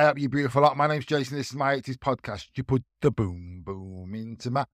[0.00, 0.78] Get up, you beautiful lot.
[0.78, 1.36] My name's Jason.
[1.36, 2.46] This is my 80s podcast.
[2.54, 4.64] You put the boom boom into my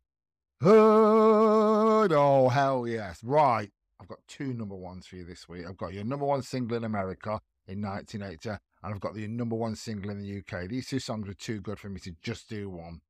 [0.63, 2.13] hood.
[2.13, 3.25] Oh, hell yes.
[3.25, 3.69] Right.
[4.01, 5.65] I've got two number ones for you this week.
[5.69, 9.57] I've got your number one single in America in 1980, and I've got the number
[9.57, 10.69] one single in the UK.
[10.69, 13.01] These two songs were too good for me to just do one.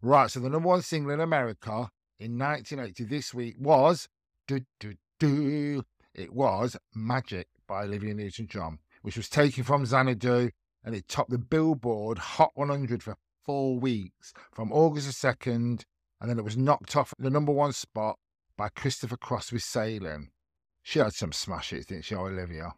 [0.00, 0.30] Right.
[0.30, 4.08] So the number one single in America in 1980 this week was
[4.48, 5.84] do do do.
[6.14, 10.52] It was Magic by Olivia Newton John, which was taken from Xanadu
[10.86, 15.82] and it topped the Billboard Hot 100 for four weeks from August the 2nd,
[16.20, 18.16] and then it was knocked off the number one spot
[18.56, 20.28] by Christopher Cross with Sailing.
[20.82, 22.74] She had some smash hits, didn't she, Olivia?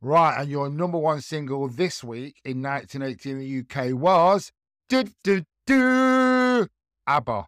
[0.00, 4.52] Right, and your number one single this week in 1980 in the UK was
[4.88, 6.68] do do do
[7.06, 7.46] ABBA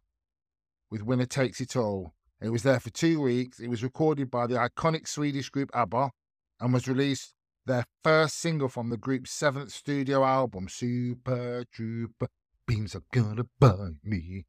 [0.91, 2.15] with Winner Takes It All.
[2.41, 3.61] It was there for two weeks.
[3.61, 6.11] It was recorded by the iconic Swedish group ABBA
[6.59, 7.35] and was released
[7.67, 12.29] their first single from the group's seventh studio album, Super Trooper
[12.67, 14.47] Beams Are Gonna Burn Me,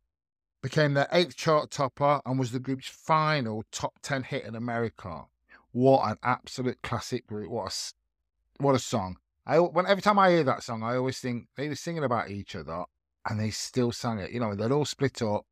[0.62, 5.26] became their eighth chart topper and was the group's final top 10 hit in America.
[5.72, 7.50] What an absolute classic group.
[7.50, 9.18] What a, what a song.
[9.46, 12.30] I, when, every time I hear that song, I always think they were singing about
[12.30, 12.84] each other
[13.28, 14.32] and they still sang it.
[14.32, 15.46] You know, they'd all split up.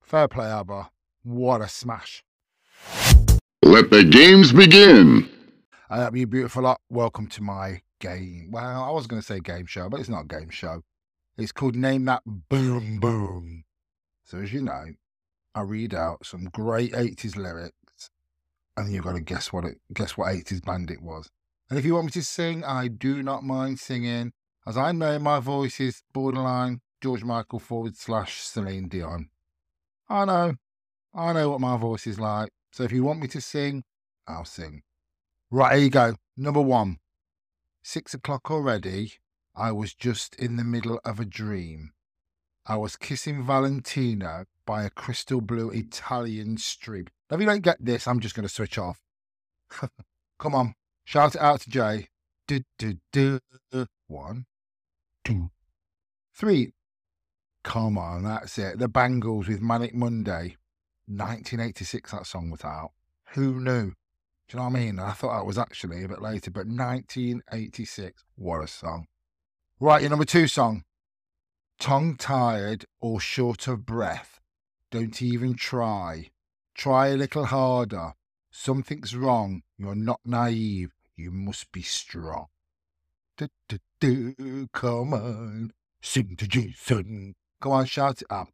[0.00, 0.90] Fair play, ABBA.
[1.24, 2.24] What a smash.
[3.62, 5.28] Let the games begin.
[5.90, 6.82] Uh, you beautiful lot.
[6.90, 8.50] Welcome to my game.
[8.52, 10.82] Well, I was going to say game show, but it's not a game show.
[11.38, 13.64] It's called Name That Boom Boom.
[14.22, 14.84] So, as you know,
[15.54, 18.10] I read out some great 80s lyrics,
[18.76, 21.30] and you've got to guess what it guess what 80s band it was.
[21.70, 24.32] And if you want me to sing, I do not mind singing,
[24.66, 29.30] as I know my voice is borderline George Michael forward slash Celine Dion.
[30.06, 30.54] I know,
[31.14, 32.50] I know what my voice is like.
[32.72, 33.84] So if you want me to sing,
[34.26, 34.82] I'll sing.
[35.50, 36.14] Right, here you go.
[36.36, 36.98] Number one.
[37.82, 39.14] Six o'clock already.
[39.54, 41.92] I was just in the middle of a dream.
[42.66, 47.06] I was kissing Valentina by a crystal blue Italian stream.
[47.30, 49.00] If you don't get this, I'm just going to switch off.
[50.38, 50.74] Come on.
[51.04, 52.08] Shout it out to Jay.
[52.46, 53.40] Do, do, do.
[54.06, 54.44] One,
[55.24, 55.50] two,
[56.34, 56.72] three.
[57.62, 58.78] Come on, that's it.
[58.78, 60.56] The Bangles with Manic Monday.
[61.06, 62.92] 1986, that song was out.
[63.32, 63.92] Who knew?
[64.48, 64.98] Do you know what I mean?
[64.98, 69.06] I thought that was actually a bit later, but 1986, what a song.
[69.78, 70.84] Right, your number two song.
[71.78, 74.40] Tongue tired or short of breath.
[74.90, 76.30] Don't even try.
[76.74, 78.14] Try a little harder.
[78.50, 79.62] Something's wrong.
[79.76, 80.94] You're not naive.
[81.14, 82.46] You must be strong.
[83.36, 84.68] Do, do, do.
[84.72, 85.72] Come on.
[86.00, 87.34] Sing to Jason.
[87.60, 88.48] Come on, shout it up.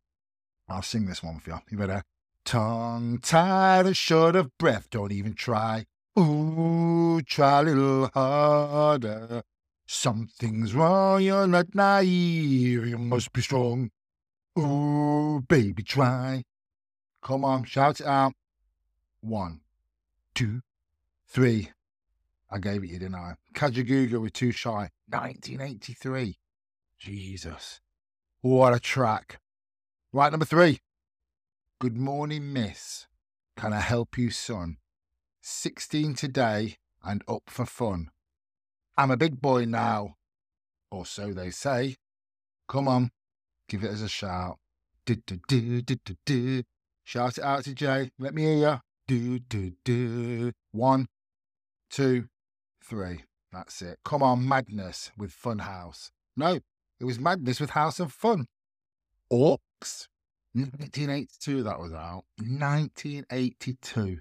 [0.69, 1.59] I'll sing this one for you.
[1.71, 2.03] You better
[2.44, 5.87] Tongue tied short of breath, don't even try.
[6.19, 9.43] Ooh, try a little harder.
[9.87, 13.91] Something's wrong, you're not naive, you must be strong.
[14.59, 16.44] Ooh, baby, try.
[17.22, 18.34] Come on, shout it out.
[19.22, 19.61] One,
[20.34, 20.61] two,
[21.26, 21.71] three.
[22.50, 23.34] I gave it you, didn't I?
[23.55, 26.37] Kajagoogoo with Too Shy, 1983.
[26.99, 27.81] Jesus.
[28.43, 29.41] What a track.
[30.12, 30.81] Right, number three.
[31.81, 33.09] Good morning, miss.
[33.57, 34.77] Can I help you, son?
[35.43, 38.11] Sixteen today and up for fun.
[38.97, 40.15] I'm a big boy now,
[40.93, 41.97] or so they say.
[42.69, 43.11] Come on,
[43.69, 44.59] give it as a shout.
[45.05, 46.62] Do, do, do, do, do, do.
[47.03, 48.12] Shout it out to Jay.
[48.21, 48.81] Let me hear you.
[49.09, 50.53] Do, do, do.
[50.71, 51.06] One,
[51.91, 52.29] two,
[52.83, 53.25] three.
[53.53, 53.99] That's it.
[54.05, 56.11] Come on, Madness with Funhouse.
[56.37, 56.61] No,
[57.01, 58.47] it was Madness with House of Fun.
[59.31, 60.06] Orcs
[60.54, 62.25] 1982 that was out.
[62.38, 64.20] 1982.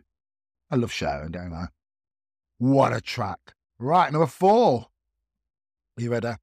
[0.71, 1.67] I love Sharon, don't I?
[2.57, 3.53] What a track.
[3.77, 4.87] Right, number four.
[5.97, 6.33] You ready?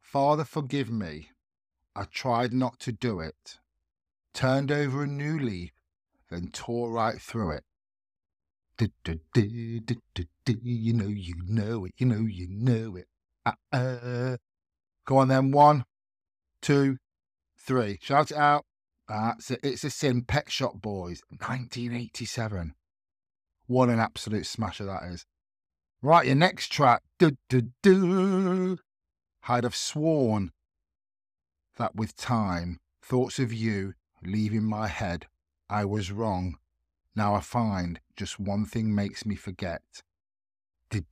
[0.00, 1.30] Father, forgive me.
[1.96, 3.58] I tried not to do it.
[4.34, 5.72] Turned over a new leaf,
[6.30, 7.64] then tore right through it.
[9.04, 11.92] You know, you know it.
[11.96, 13.06] You know, you know it.
[13.44, 14.36] Uh-uh.
[15.06, 15.50] Go on then.
[15.50, 15.84] One,
[16.60, 16.98] two,
[17.58, 17.98] three.
[18.02, 18.64] Shout it out.
[19.10, 19.60] That's it.
[19.64, 20.22] It's a sin.
[20.22, 22.74] Pet Shop Boys, 1987.
[23.66, 25.26] What an absolute smasher that is.
[26.00, 27.02] Right, your next track.
[27.20, 27.34] I'd
[29.64, 30.52] have sworn
[31.76, 35.26] that with time, thoughts of you leaving my head,
[35.68, 36.56] I was wrong.
[37.16, 39.82] Now I find just one thing makes me forget.
[40.92, 41.02] You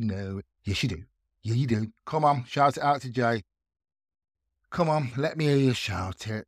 [0.00, 0.44] know it.
[0.64, 1.02] Yes, you do.
[1.42, 1.86] Yeah, you do.
[2.06, 3.42] Come on, shout it out to Jay.
[4.70, 6.46] Come on, let me hear you shout it.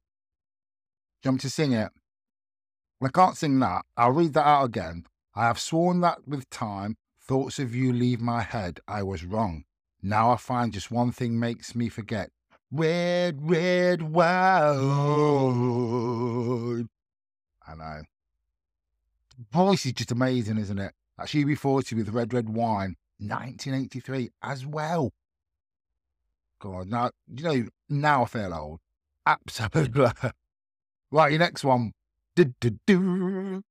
[1.23, 1.91] Jump to sing it.
[3.03, 3.85] I can't sing that.
[3.97, 5.07] I'll read that out again.
[5.35, 8.79] I have sworn that with time, thoughts of you leave my head.
[8.87, 9.65] I was wrong.
[10.03, 12.31] Now I find just one thing makes me forget.
[12.71, 14.79] Red, red wine.
[17.67, 18.03] I know.
[19.37, 20.93] The voice is just amazing, isn't it?
[21.19, 25.11] That's UB40 with Red, Red Wine, 1983 as well.
[26.63, 28.79] God, now, you know, now I feel old.
[29.27, 30.07] Absolutely.
[31.11, 31.91] right, your next one.
[32.37, 33.65] Du-du-du.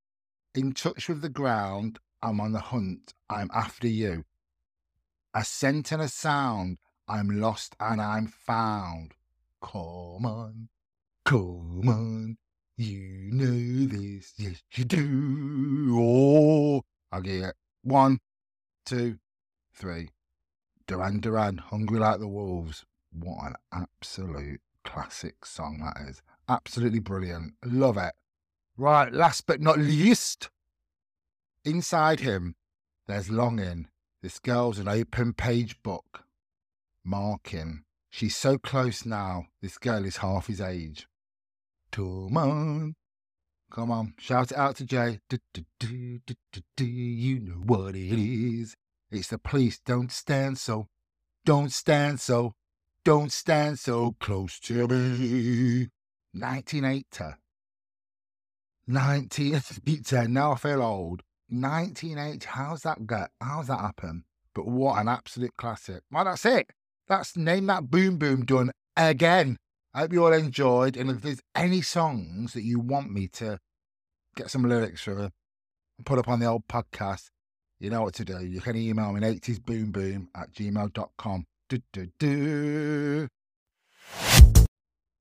[0.54, 4.24] In touch with the ground, I'm on the hunt, I'm after you.
[5.32, 6.76] A scent and a sound,
[7.08, 9.14] I'm lost and I'm found.
[9.62, 10.68] Come on,
[11.24, 12.36] come on,
[12.76, 15.96] you know this, yes you do.
[15.98, 17.54] Oh, I'll get it.
[17.84, 18.18] One,
[18.84, 19.16] two,
[19.74, 20.10] three.
[20.92, 22.84] Duran Duran, Hungry Like the Wolves.
[23.12, 26.20] What an absolute classic song that is.
[26.50, 27.54] Absolutely brilliant.
[27.64, 28.12] Love it.
[28.76, 30.50] Right, last but not least,
[31.64, 32.56] inside him,
[33.06, 33.88] there's longing.
[34.22, 36.24] This girl's an open page book.
[37.02, 37.84] Marking.
[38.10, 39.46] She's so close now.
[39.62, 41.08] This girl is half his age.
[41.90, 42.96] Come on.
[43.70, 44.12] Come on.
[44.18, 45.20] Shout it out to Jay.
[45.30, 45.64] Do, do,
[46.76, 46.84] do.
[46.84, 48.76] You know what it is.
[49.12, 49.78] It's the police.
[49.84, 50.88] Don't stand so.
[51.44, 52.54] Don't stand so.
[53.04, 55.88] Don't stand so close to me.
[56.32, 57.36] 1980.
[58.86, 60.28] 1980.
[60.32, 61.22] Now I feel old.
[61.48, 62.46] 1980.
[62.48, 63.30] How's that get?
[63.40, 64.24] How's that happen?
[64.54, 66.02] But what an absolute classic.
[66.10, 66.68] Well, that's it.
[67.08, 69.58] That's Name That Boom Boom done again.
[69.94, 70.96] I hope you all enjoyed.
[70.96, 73.58] And if there's any songs that you want me to
[74.36, 75.30] get some lyrics for
[76.04, 77.28] put up on the old podcast,
[77.82, 78.44] you know what to do.
[78.46, 81.44] You can email me 80sboomboom at gmail.com.
[81.68, 83.28] Do, do, do.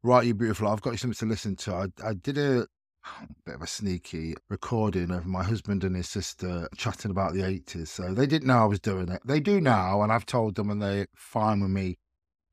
[0.03, 0.67] Right, you beautiful.
[0.67, 1.73] I've got you something to listen to.
[1.73, 2.67] I, I did a
[3.47, 7.87] bit of a sneaky recording of my husband and his sister chatting about the 80s.
[7.87, 9.21] So they didn't know I was doing it.
[9.25, 11.97] They do now, and I've told them, and they're fine with me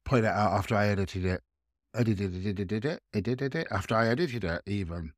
[0.06, 1.42] putting it out after I edited it.
[1.94, 5.12] Edited it, edited it, edited it, after I edited it, even.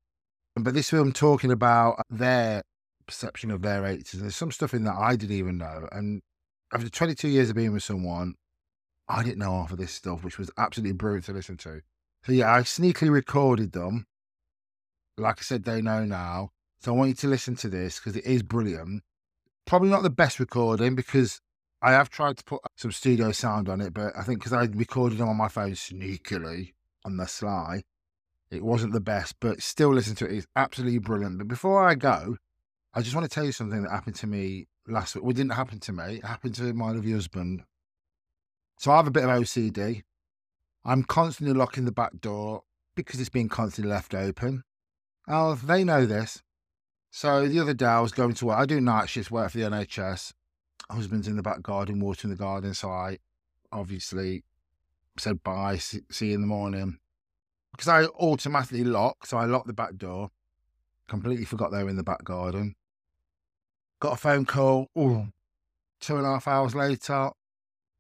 [0.57, 2.65] But this film talking about their
[3.11, 4.13] perception of their 80s.
[4.13, 5.89] There's some stuff in that I didn't even know.
[5.91, 6.23] And
[6.73, 8.35] after 22 years of being with someone,
[9.09, 11.81] I didn't know half of this stuff, which was absolutely brilliant to listen to.
[12.25, 14.07] So yeah, I sneakily recorded them.
[15.19, 16.51] Like I said, they know now.
[16.81, 19.03] So I want you to listen to this because it is brilliant.
[19.67, 21.41] Probably not the best recording because
[21.83, 24.65] I have tried to put some studio sound on it, but I think because I
[24.65, 26.73] recorded them on my phone sneakily
[27.05, 27.83] on the sly,
[28.51, 29.35] it wasn't the best.
[29.41, 30.33] But still, listen to it.
[30.33, 31.39] It's absolutely brilliant.
[31.39, 32.37] But before I go,
[32.93, 35.23] I just want to tell you something that happened to me last week.
[35.23, 36.17] Well, it didn't happen to me.
[36.17, 37.63] It happened to my lovely husband.
[38.79, 40.03] So I have a bit of OCD.
[40.85, 42.63] I'm constantly locking the back door
[42.97, 44.65] because it's been constantly left open.
[45.29, 46.43] Oh, they know this.
[47.11, 48.59] So the other day I was going to work.
[48.59, 50.33] I do night shifts, work for the NHS.
[50.91, 52.75] Husband's in the back garden, watering the garden.
[52.75, 53.19] So I
[53.71, 54.43] obviously
[55.19, 56.99] said bye, see, see you in the morning.
[57.71, 60.31] Because I automatically lock, so I locked the back door.
[61.09, 62.75] Completely forgot they were in the back garden.
[64.01, 64.89] Got a phone call.
[64.99, 65.29] Ooh,
[66.01, 67.31] two and a half hours later,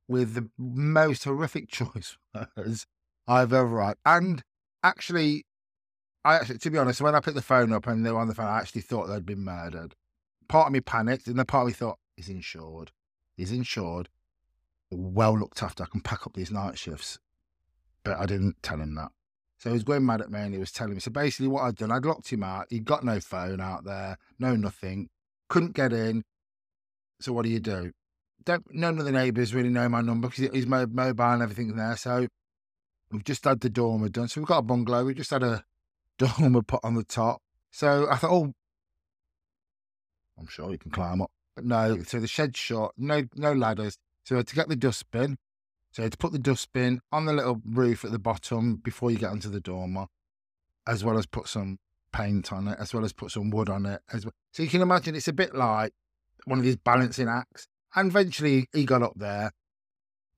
[0.08, 2.16] with the most horrific choice
[3.28, 3.96] I've ever had.
[4.04, 4.42] And
[4.82, 5.44] actually,
[6.24, 8.28] I actually, to be honest, when I picked the phone up and they were on
[8.28, 9.94] the phone, I actually thought they'd been murdered.
[10.48, 12.92] Part of me panicked, and the part of me thought, he's insured.
[13.36, 14.08] He's insured.
[14.90, 15.84] Well looked after.
[15.84, 17.18] I can pack up these night shifts.
[18.02, 19.12] But I didn't tell him that.
[19.58, 21.00] So he was going mad at me and he was telling me.
[21.00, 22.66] So basically, what I'd done, I'd locked him out.
[22.70, 25.10] He'd got no phone out there, no nothing,
[25.50, 26.22] couldn't get in.
[27.20, 27.92] So what do you do?
[28.44, 31.96] Don't none of the neighbours really know my number because he's mobile and everything's there.
[31.96, 32.26] So
[33.10, 34.28] we've just had the dormer done.
[34.28, 35.04] So we've got a bungalow.
[35.04, 35.62] We just had a
[36.18, 37.42] dormer put on the top.
[37.70, 38.52] So I thought, oh,
[40.38, 41.30] I'm sure you can climb up.
[41.54, 43.98] But no, so the shed's shut, no no ladders.
[44.24, 45.36] So to get the dustbin,
[45.92, 49.30] so to put the dustbin on the little roof at the bottom before you get
[49.30, 50.06] onto the dormer,
[50.86, 51.78] as well as put some
[52.12, 54.00] paint on it, as well as put some wood on it.
[54.12, 54.32] As well.
[54.52, 55.92] So you can imagine it's a bit like
[56.44, 57.66] one of these balancing acts.
[57.94, 59.52] And eventually he got up there,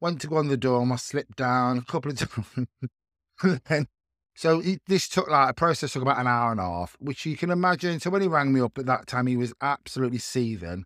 [0.00, 2.19] went to go on the dormer, slipped down a couple of
[3.45, 3.61] times.
[3.69, 3.87] then,
[4.35, 7.37] so this took like a process took about an hour and a half, which you
[7.37, 8.00] can imagine.
[8.00, 10.85] So when he rang me up at that time, he was absolutely seething.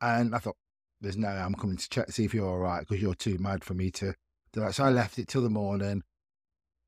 [0.00, 0.56] And I thought,
[1.00, 3.38] there's no, I'm coming to check to see if you're all right because you're too
[3.38, 4.14] mad for me to
[4.52, 4.74] do that.
[4.74, 6.02] So I left it till the morning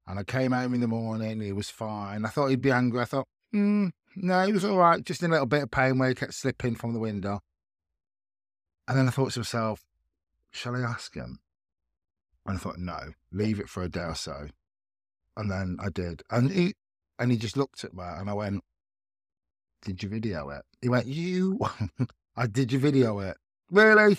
[0.06, 1.40] and I came home in the morning.
[1.40, 2.24] He was fine.
[2.24, 3.00] I thought he'd be angry.
[3.00, 5.04] I thought, mm, no, he was all right.
[5.04, 7.40] Just in a little bit of pain where he kept slipping from the window.
[8.88, 9.84] And then I thought to myself,
[10.50, 11.38] shall I ask him?
[12.46, 12.98] And I thought, no,
[13.32, 14.48] leave it for a day or so.
[15.36, 16.22] And then I did.
[16.30, 16.74] And he,
[17.18, 18.62] and he just looked at me and I went,
[19.82, 20.62] did you video it?
[20.82, 21.58] He went, you?
[22.36, 23.36] I did you video it?
[23.70, 24.18] Really?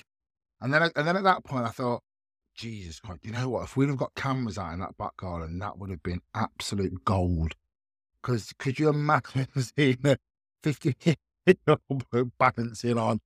[0.61, 2.01] And then, I, and then at that point, I thought,
[2.55, 3.25] Jesus Christ.
[3.25, 3.63] You know what?
[3.63, 7.03] If we'd have got cameras out in that back garden, that would have been absolute
[7.05, 7.55] gold.
[8.21, 9.47] Because could you imagine
[9.77, 10.17] seeing a
[10.63, 10.95] 50
[11.45, 12.05] year old
[12.39, 13.19] balancing on?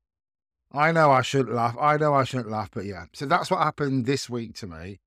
[0.71, 1.75] I know I shouldn't laugh.
[1.79, 3.05] I know I shouldn't laugh, but yeah.
[3.13, 4.99] So that's what happened this week to me.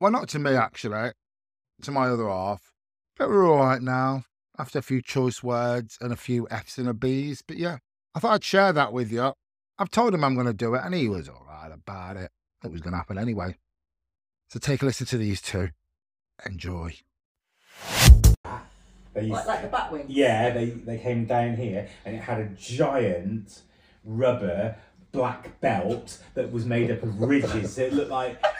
[0.00, 0.60] Well, not to me, mm.
[0.60, 1.12] actually,
[1.82, 2.72] to my other half.
[3.16, 4.24] But we're all right now
[4.58, 7.42] after a few choice words and a few F's and a B's.
[7.46, 7.78] But yeah,
[8.14, 9.32] I thought I'd share that with you.
[9.78, 12.30] I've told him I'm going to do it, and he was all right about it.
[12.62, 13.56] It was going to happen anyway.
[14.48, 15.70] So take a listen to these two.
[16.46, 16.94] Enjoy.
[19.14, 20.06] They used Like, like the bat wings.
[20.08, 23.62] yeah, they, they came down here and it had a giant
[24.04, 24.76] rubber
[25.12, 27.74] black belt that was made up of ridges.
[27.74, 28.42] so it looked like.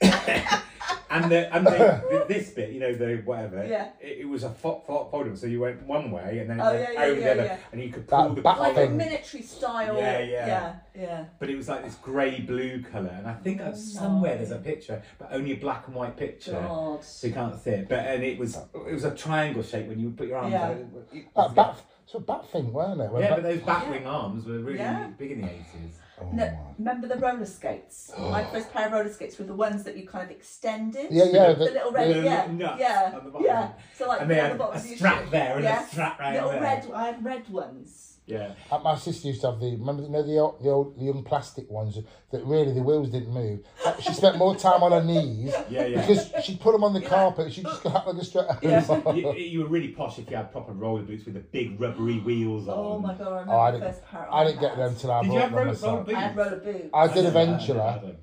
[1.10, 3.88] and the, and the, this bit, you know, the whatever, Yeah.
[4.00, 5.36] it, it was a fo- fo- foldable.
[5.38, 7.30] So you went one way and then it Oh, went yeah, yeah, over yeah, the
[7.32, 7.58] other, yeah.
[7.72, 9.96] and you could That pull the back Like a military style.
[9.96, 10.46] Yeah, yeah.
[10.46, 11.24] Yeah, yeah.
[11.38, 14.36] But it was like this grey blue colour, and I think Oh somewhere my.
[14.38, 16.52] there's a picture, but only a black and white picture.
[16.52, 17.04] God.
[17.04, 19.98] So you can't see it, but and it was it was a triangle shape when
[20.00, 20.52] you put your arms.
[20.52, 20.64] Yeah.
[20.64, 23.10] out, it was- it That bat, it's a bat thing, weren't it?
[23.10, 25.08] When yeah, bat- but those oh, batwing arms were really Yeah.
[25.18, 25.98] big in the eighties.
[26.20, 28.10] Oh, No, remember the roller skates?
[28.18, 31.08] My first pair of roller skates were the ones that you kind of extended.
[31.10, 31.48] Yeah, yeah.
[31.52, 33.46] The The, little red, the yeah, yeah, on the bottom.
[33.46, 33.72] yeah.
[33.96, 36.18] So like And they on had the bottom a strap there and a yes, strap
[36.18, 36.60] round Little there.
[36.60, 36.90] red.
[36.94, 38.17] I had red ones.
[38.28, 40.98] Yeah, uh, my sister used to have the remember you know the old, the old
[40.98, 41.98] the young plastic ones
[42.30, 43.60] that really the wheels didn't move.
[43.86, 46.00] Uh, She spent more time on her knees yeah, yeah.
[46.06, 47.50] because she'd put them on the carpet.
[47.54, 48.44] She'd just go out like a straight.
[48.62, 49.12] Yeah.
[49.14, 52.18] you, you were really posh if you had proper roller boots with the big rubbery
[52.20, 52.74] wheels on.
[52.78, 53.26] Oh my god!
[53.26, 53.92] I remember Oh, I the didn't.
[53.94, 54.28] first pair.
[54.34, 56.06] I didn't get them till I Did you bought have them roller, roller myself.
[56.06, 56.16] boots?
[56.16, 56.90] I had roller boots.
[56.92, 58.16] I did never- eventually, never had them.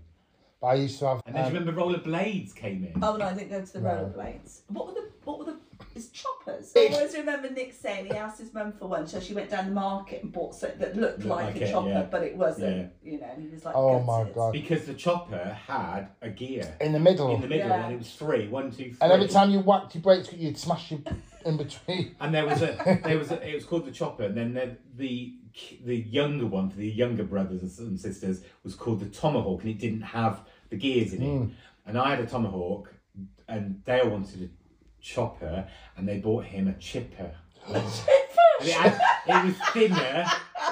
[0.62, 1.22] But I used to have.
[1.26, 3.04] And then um, do you remember roller blades came in?
[3.04, 3.90] Oh no, I didn't go to the No.
[3.90, 4.62] rollerblades.
[4.68, 5.58] What were the what were the
[5.96, 6.72] is choppers?
[6.76, 9.66] I always remember Nick saying he asked his mum for one, so she went down
[9.66, 12.04] the market and bought something that looked Looked like, like a it, chopper, yeah.
[12.04, 12.92] but it wasn't.
[13.04, 14.52] You know, and he was like, Oh my god!
[14.54, 17.86] Because the chopper had a gear In the middle, in the middle, Yeah.
[17.86, 18.98] and it was three, one, two, three.
[19.02, 21.04] and every time you whacked your brakes, you'd smash you
[21.46, 22.16] in between.
[22.20, 24.78] And there was a, there was a, it was called the chopper, and then the,
[24.98, 25.36] the
[25.86, 29.80] the younger one for the younger brothers and sisters was called the tomahawk, and it
[29.80, 31.38] didn't have the gears in it.
[31.38, 31.46] Hmm.
[31.86, 32.94] And I had a tomahawk,
[33.48, 34.50] and Dale wanted a
[35.02, 37.32] chopper, and they bought him a chipper.
[37.68, 37.84] and
[38.62, 40.26] it, had, it was thinner,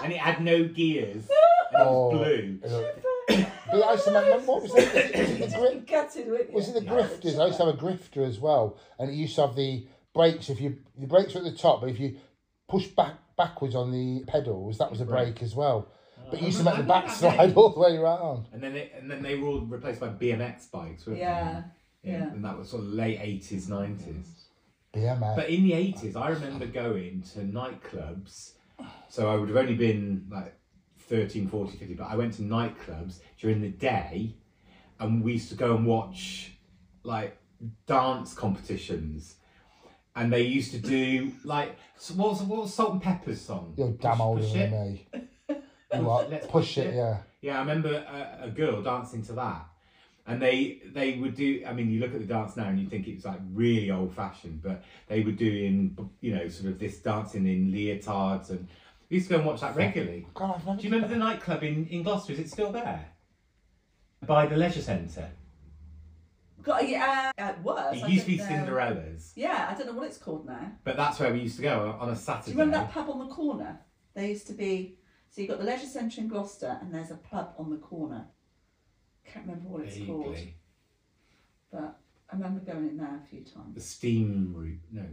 [0.03, 1.27] and it had no gears,
[1.71, 2.11] and it was Oh.
[2.11, 2.59] blue.
[2.61, 4.93] But I used to remember what was it?
[4.93, 5.87] Was it, the grip?
[5.87, 6.55] Gutted, weren't you?
[6.55, 7.39] Was it the grifters?
[7.39, 10.49] I used to have a grifter as well, and it used to have the brakes.
[10.49, 12.17] If you the brakes were at the top, but if you
[12.67, 15.89] push back backwards on the pedals, that was a brake as well.
[16.29, 18.47] But you used to make the back slide all the way around.
[18.53, 21.63] And then they, and then they were all replaced by BMX bikes, weren't Yeah,
[22.03, 22.11] they?
[22.11, 22.23] yeah.
[22.31, 24.27] And that was sort of late eighties, nineties.
[24.95, 25.35] Yeah, man.
[25.35, 28.53] But in the eighties, I remember going to nightclubs.
[29.09, 30.55] So I would have only been like
[30.99, 34.35] 13, 14, 15, but I went to nightclubs during the day
[34.99, 36.51] and we used to go and watch
[37.03, 37.37] like
[37.85, 39.35] dance competitions.
[40.15, 43.73] And they used to do like, so what was, what was Salt-N-Pepa's song?
[43.77, 44.71] You're damn older Push than It?
[44.71, 45.07] me.
[45.95, 46.25] You are.
[46.27, 47.17] Let's Push it, yeah.
[47.41, 49.67] Yeah, I remember a, a girl dancing to that.
[50.25, 51.63] And they they would do.
[51.67, 54.15] I mean, you look at the dance now and you think it's like really old
[54.15, 58.67] fashioned, but they were doing you know sort of this dancing in leotards, and
[59.09, 60.25] we used to go and watch that regularly.
[60.33, 62.31] God, Do you remember the nightclub in in Gloucester?
[62.33, 63.05] Is it still there?
[64.25, 65.29] By the leisure centre.
[66.63, 67.97] God, yeah, uh, it was.
[67.97, 68.55] It I used to be don't know.
[68.55, 70.71] Cinderella's, Yeah, I don't know what it's called now.
[70.83, 72.15] but that's where we used to go on a Saturday.
[72.15, 72.51] Do Saturday.
[72.51, 73.79] you remember that pub on the corner?
[74.13, 74.97] There used to be.
[75.29, 78.27] So you've got the leisure centre in Gloucester, and there's a pub on the corner.
[79.25, 80.55] Can't remember what it's called, Vaguely.
[81.71, 81.99] but
[82.31, 83.73] I remember going in there a few times.
[83.75, 84.79] The steam route.
[84.91, 85.03] No.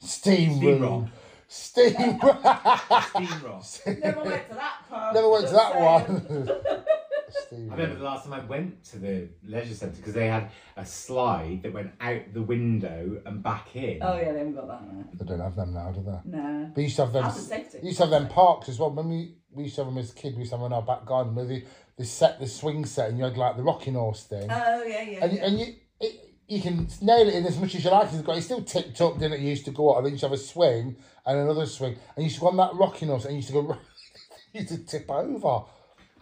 [0.00, 0.82] Steam, Steam room.
[1.02, 1.10] rock.
[1.48, 3.64] Steam Steam rock.
[4.02, 5.14] Never went to that pub.
[5.14, 6.46] Never went to just that saying.
[6.46, 6.50] one.
[7.30, 10.50] Steam I remember the last time I went to the leisure centre because they had
[10.76, 13.98] a slide that went out the window and back in.
[14.02, 15.04] Oh yeah, they haven't got that now.
[15.12, 16.36] They don't have them now, do they?
[16.38, 16.70] No.
[16.74, 17.24] They used to have them.
[17.24, 17.78] Health and safety.
[17.80, 18.90] They used to have them parks as well.
[18.90, 20.72] When we, we used to have them as a kid, we used to have them
[20.72, 21.64] in our back garden where they,
[21.96, 24.48] they set the swing set and you had like the rocking horse thing.
[24.50, 25.24] Oh yeah, yeah.
[25.24, 25.46] and yeah.
[25.46, 25.66] and you
[26.00, 28.12] it, you can nail it in as much as you like.
[28.12, 29.40] It's got it's still tipped up, didn't it?
[29.40, 31.66] You used to go out and then you used to have a swing and another
[31.66, 33.62] swing, and you used to go on that rocking horse and you used to go.
[34.52, 35.64] you used to tip over.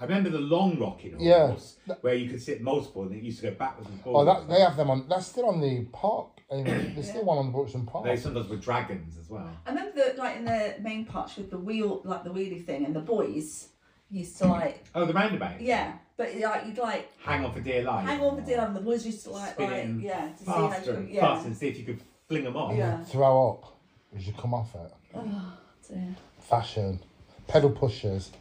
[0.00, 1.94] I remember the long rocking horse Yeah.
[2.00, 4.40] where you could sit multiple and it used to go backwards and Oh, forwards.
[4.48, 5.08] that they have them on.
[5.08, 6.28] That's still on the park.
[6.50, 8.04] And there's still one on Brookston Park.
[8.04, 9.48] They sometimes were dragons as well.
[9.66, 12.84] I remember that like in the main parts with the wheel, like the wheelie thing,
[12.84, 13.68] and the boys
[14.10, 15.60] used to like, Oh, the roundabout.
[15.60, 18.06] yeah, but like you'd like Hang on for dear life.
[18.06, 20.38] hang on for dear life, and the boys used to like, Spin like yeah, to
[20.38, 21.20] see faster how to, and yeah.
[21.20, 22.76] faster and see if you could fling them off.
[22.76, 23.02] Yeah.
[23.04, 23.76] Throw up
[24.14, 24.92] as you come off it.
[25.14, 25.52] Oh,
[25.88, 26.14] dear.
[26.40, 27.00] Fashion,
[27.46, 28.32] pedal pushers.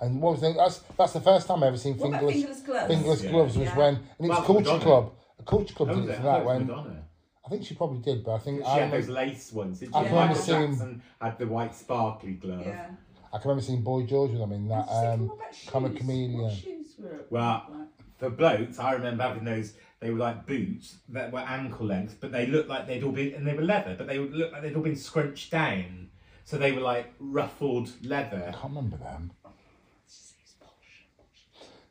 [0.00, 2.34] And what was the, that's that's the first time I ever seen What about fingerless
[2.34, 2.86] fingerless gloves?
[2.94, 3.30] fingerless Yeah.
[3.30, 3.78] gloves was Yeah.
[3.78, 4.80] when and it was Well, culture Madonna.
[4.84, 5.12] club.
[5.38, 6.16] A culture club did was it it?
[6.16, 7.00] for that thought when Madonna.
[7.46, 9.78] I think she probably did, but I think She I had remember, those lace ones.
[9.80, 10.04] Didn't I she?
[10.06, 12.62] can remember Michael seeing- Jackson had the white sparkly glove.
[12.66, 12.86] Yeah.
[13.32, 15.38] I can remember seeing Boy George with them in that I was thinking, um,
[15.72, 16.38] what about Chameleon.
[16.42, 17.88] What shoes were Well, like?
[18.18, 19.74] For blokes, I remember having those.
[20.00, 23.34] They were like boots that were ankle length, but they looked like they'd all been,
[23.34, 26.10] and they were leather, but they would look like they'd all been scrunched down.
[26.44, 28.44] So they were like ruffled leather.
[28.48, 29.32] I can't remember them.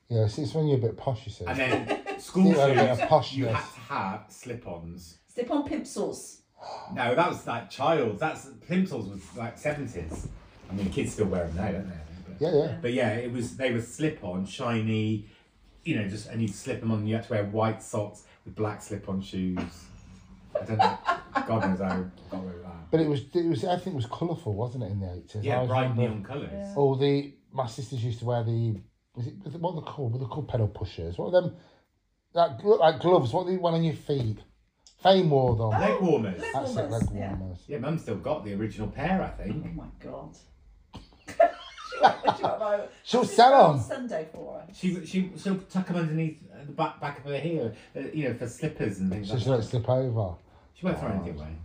[0.10, 0.18] It's posh, posh.
[0.18, 1.46] Yeah, see, it's when you're a bit posh, you see.
[1.46, 3.34] And then school You had a bit shoes, poshness.
[3.36, 5.18] you had to have slip-ons.
[5.28, 6.42] Slip on pimsels.
[6.94, 8.20] No, that was like child.
[8.20, 10.28] That's plimsolls was like seventies.
[10.70, 11.96] I mean, kids still wear them now, don't they?
[12.28, 12.78] But- yeah, yeah.
[12.82, 15.26] But yeah, it was they were slip-on, shiny,
[15.84, 17.00] you know, just and you'd slip them on.
[17.00, 19.60] and You had to wear white socks with black slip-on shoes.
[20.60, 20.98] I don't know.
[21.48, 22.92] God knows how I got away with that.
[22.92, 25.44] But it was, it was, I think it was colourful, wasn't it, in the eighties?
[25.44, 26.50] Yeah, bright neon colours.
[26.54, 26.74] Yeah.
[26.78, 28.80] All the my sisters used to wear the,
[29.16, 30.12] was it what are they called?
[30.14, 30.48] What are they called?
[30.48, 31.18] Pedal pushers.
[31.18, 31.56] What are them?
[32.34, 33.32] That look like gloves.
[33.32, 34.40] What are the one on your feet?
[35.02, 35.70] Fame wore them.
[35.70, 36.42] Leg warmers.
[36.42, 37.36] Leg That's it, leg yeah.
[37.36, 37.60] warmers.
[37.68, 39.66] Yeah, Mum's still got the original pair, I think.
[39.70, 40.36] Oh my god.
[41.28, 43.82] she went, she went by, She'll What's this sell on 'em.
[43.82, 44.74] Sunday for her.
[44.74, 48.30] She she she'll tuck them underneath uh, the back back of her heel, uh, you
[48.30, 49.68] know, for slippers and things So like she let it that.
[49.68, 50.36] slip over.
[50.74, 51.56] She won't throw anything away.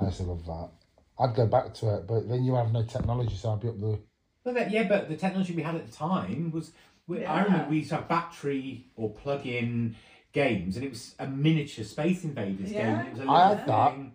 [0.00, 0.70] I used to love that.
[1.18, 3.80] I'd go back to it, but then you have no technology, so I'd be up
[3.80, 3.98] the.
[4.46, 6.70] But that, yeah, but the technology we had at the time was.
[7.08, 9.94] We, I remember we used to have battery or plug-in
[10.32, 13.02] games, and it was a miniature Space Invaders Yeah.
[13.02, 13.06] game.
[13.06, 13.90] It was a I little had that.
[13.94, 14.12] thing.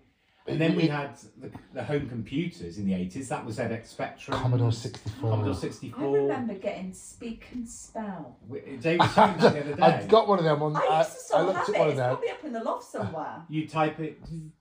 [0.47, 3.29] And then we It- had the, the home computers in the eighties.
[3.29, 5.29] That was ZX Spectrum, Commodore 64.
[5.29, 6.17] Commodore I sixty-four.
[6.17, 8.37] remember getting speak and spell.
[8.81, 9.81] Jay was showing that the other day.
[9.83, 10.75] I've got one of them on.
[10.75, 11.79] I I, used to I still looked have at it.
[11.79, 12.09] one of It's them.
[12.15, 13.43] probably up in the loft somewhere.
[13.49, 14.17] You type it.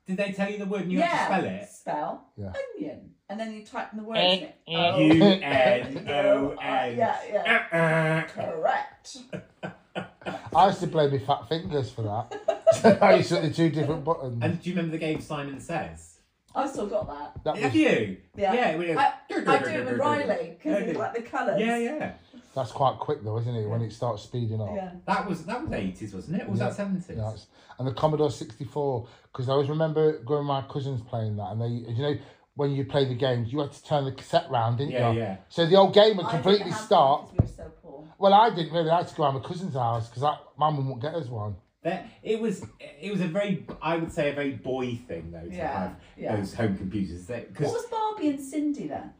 [0.06, 1.06] Did they tell you the word and you yeah.
[1.06, 1.68] have to spell it?
[1.68, 2.52] Spell Yeah.
[2.76, 4.54] onion, and then you type in the words Eh, in it.
[4.68, 4.90] eh.
[4.92, 8.26] Oh, U N O uh, Yeah, yeah.
[8.36, 8.42] Uh-uh.
[8.44, 9.16] Correct.
[10.54, 12.98] I used to blame my fat fingers for that.
[13.02, 14.42] I used to hit the two different buttons.
[14.42, 16.18] And do you remember the game Simon Says?
[16.54, 17.44] I've still got that.
[17.44, 18.16] that Have was, you?
[18.36, 18.52] Yeah.
[18.52, 18.76] Yeah.
[18.76, 19.36] we- I, I do
[19.70, 21.60] it with Riley because it's like the colours.
[21.60, 22.12] Yeah, yeah.
[22.54, 23.68] that's quite quick though, isn't it?
[23.68, 24.70] When it starts speeding up.
[24.74, 24.90] Yeah.
[25.06, 26.48] That was that was eighties, wasn't it?
[26.48, 26.66] Or was Yeah.
[26.66, 27.16] that seventies?
[27.16, 27.32] Yeah,
[27.78, 31.62] and the Commodore 64, because I always remember going with my cousins playing that, and
[31.62, 32.18] they, you know,
[32.60, 35.18] when you play the games, you had to turn the cassette round, didn't Yeah, you?
[35.20, 35.36] yeah.
[35.48, 37.20] So the old game would I completely didn't have start.
[37.22, 38.04] one 'cause we were so poor.
[38.18, 38.90] Well, I didn't really.
[38.90, 40.36] I had to go around my cousin's house because my
[40.70, 41.56] mum wouldn't get us one.
[41.82, 45.48] That it was it was a very I would say a very boy thing though
[45.48, 46.36] to Yeah, have yeah.
[46.36, 49.14] those home computers What because was Barbie and Sindy then?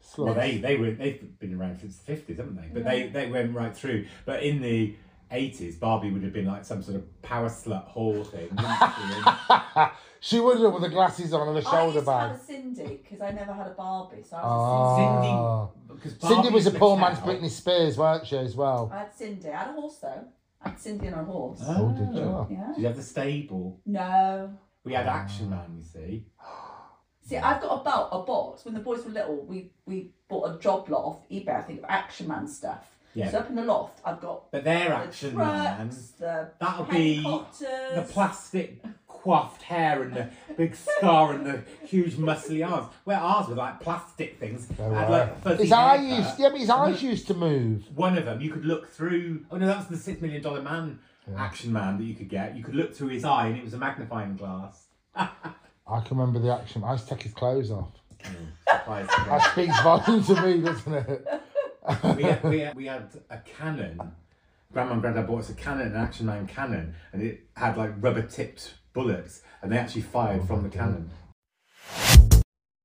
[0.00, 0.24] Slow.
[0.26, 3.30] well they they were they've been around since the fifties haven't they but they they
[3.30, 4.96] went right through but in the
[5.30, 9.82] eighties Barbie would have been like some sort of power slut whore thing wouldn't she?
[10.24, 12.40] She would have with the glasses on and the I shoulder used to have bag.
[12.40, 15.68] a Sindy because I never had a Barbie, so I was Ah.
[15.92, 18.90] because Sindy Barbie was a poor Mattel- man's Britney Spears, weren't she, as a, well?
[18.94, 19.48] I had Sindy.
[19.50, 20.24] I had a horse though.
[20.64, 21.60] I had Sindy on a horse.
[21.66, 22.46] Oh, did you?
[22.56, 22.66] Yeah.
[22.68, 23.80] Did you have the stable?
[23.84, 24.52] No.
[24.84, 26.24] We had Action Man, you see.
[27.24, 28.64] See, I've got a belt, a box.
[28.64, 31.56] When the boys were little, we we bought a job lot off eBay.
[31.56, 32.88] I think of Action Man stuff.
[33.14, 33.30] Yeah.
[33.30, 36.84] So up in the loft, I've got But their the Action Man, trucks, the that'll
[36.86, 37.94] be helicopters.
[37.94, 38.82] the plastic
[39.22, 42.88] coiffed hair and the big scar and the huge muscly arms.
[43.04, 44.66] Where ours were like plastic things.
[44.66, 46.18] They had like fuzzy his eye haircut.
[46.18, 47.84] used, yeah, but his eyes used to move.
[47.94, 49.46] One of them, you could look through.
[49.50, 50.98] Oh no, that was the Six Million Dollar Man
[51.36, 52.56] Action Man that you could get.
[52.56, 54.86] You could look through his eye, and it was a magnifying glass.
[55.14, 56.82] I can remember the action.
[56.84, 57.90] I used to take his clothes off.
[58.68, 59.42] Surprise, surprise.
[59.42, 61.28] That speaks volumes to me, doesn't it?
[62.16, 64.12] we, had, we, had, we had a cannon.
[64.72, 67.92] Grandma and Granddad bought us a cannon, an Action Man cannon, and it had like
[68.00, 71.10] rubber tipped bullets, and they actually fired oh from the cannon.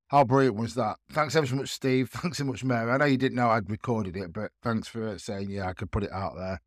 [0.09, 0.97] How brilliant was that?
[1.11, 2.09] Thanks ever so much, Steve.
[2.13, 2.91] Thanks so much, Mary.
[2.91, 5.73] I know you didn't know I'd recorded it, but thanks for uh, saying, yeah, I
[5.73, 6.61] could put it out there.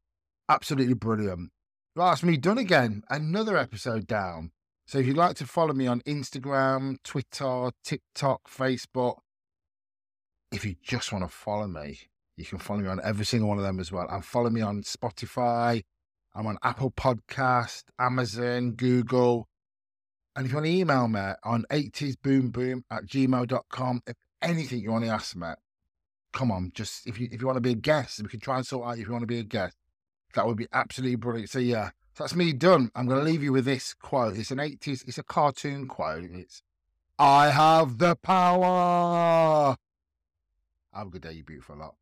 [0.49, 1.51] Absolutely brilliant.
[1.97, 3.03] Well, that's me done again.
[3.09, 4.53] Another episode down.
[4.87, 9.19] So if you'd like to follow me on Instagram, Twitter, TikTok, Facebook,
[10.53, 12.01] if you just want to follow me,
[12.41, 14.09] you can follow me on every single one of them as well.
[14.09, 15.83] And follow me on Spotify.
[16.35, 19.49] I'm on Apple Podcast, Amazon, Google.
[20.35, 25.05] And if you want to email me on 80sboomboom at gmail.com, if anything you want
[25.05, 25.49] to ask me,
[26.33, 28.57] come on, just if you if you want to be a guest, we can try
[28.57, 29.77] and sort out if you want to be a guest.
[30.35, 31.51] That would be absolutely brilliant.
[31.51, 32.91] So yeah, so that's me done.
[32.95, 34.37] I'm gonna leave you with this quote.
[34.37, 36.25] It's an 80s, it's a cartoon quote.
[36.25, 36.63] It's
[37.19, 39.77] I have the power.
[40.95, 41.95] Have a good day, you beautiful lot.